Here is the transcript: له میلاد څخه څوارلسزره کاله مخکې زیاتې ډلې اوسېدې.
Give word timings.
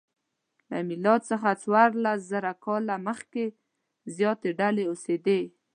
له 0.69 0.77
میلاد 0.89 1.21
څخه 1.29 1.49
څوارلسزره 1.63 2.51
کاله 2.65 2.95
مخکې 3.07 3.45
زیاتې 4.15 4.49
ډلې 4.59 4.83
اوسېدې. 4.91 5.41